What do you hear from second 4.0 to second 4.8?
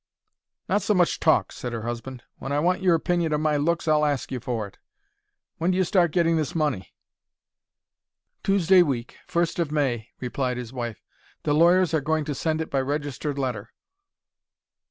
ask you for it.